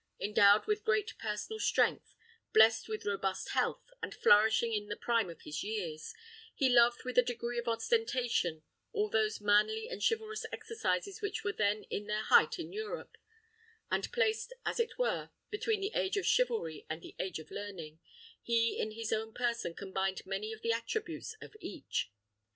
Endowed 0.19 0.65
with 0.65 0.83
great 0.83 1.13
personal 1.19 1.59
strength, 1.59 2.15
blessed 2.53 2.87
with 2.89 3.05
robust 3.05 3.49
health, 3.49 3.91
and 4.01 4.15
flourishing 4.15 4.73
in 4.73 4.87
the 4.87 4.95
prime 4.95 5.29
of 5.29 5.41
his 5.43 5.61
years, 5.63 6.15
he 6.55 6.69
loved 6.69 7.03
with 7.05 7.19
a 7.19 7.21
degree 7.21 7.59
of 7.59 7.67
ostentation 7.67 8.63
all 8.93 9.11
those 9.11 9.39
manly 9.39 9.87
and 9.87 10.01
chivalrous 10.03 10.43
exercises 10.51 11.21
which 11.21 11.43
were 11.43 11.53
then 11.53 11.83
at 11.91 12.07
their 12.07 12.23
height 12.23 12.57
in 12.57 12.73
Europe; 12.73 13.15
and 13.91 14.11
placed, 14.11 14.53
as 14.65 14.79
it 14.79 14.97
were, 14.97 15.29
between 15.51 15.81
the 15.81 15.91
age 15.93 16.17
of 16.17 16.25
chivalry 16.25 16.83
and 16.89 17.03
the 17.03 17.15
age 17.19 17.37
of 17.37 17.51
learning, 17.51 17.99
he 18.41 18.79
in 18.79 18.93
his 18.93 19.13
own 19.13 19.31
person 19.35 19.75
combined 19.75 20.25
many 20.25 20.51
of 20.51 20.63
the 20.63 20.73
attributes 20.73 21.35
of 21.43 21.55
each. 21.59 22.11